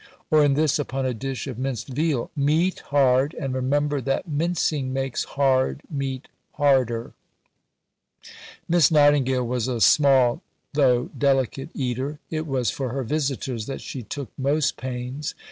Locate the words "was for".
12.47-12.89